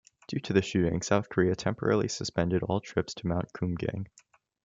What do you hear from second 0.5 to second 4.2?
the shooting, South Korea temporarily suspended all trips to Mount Kumgang.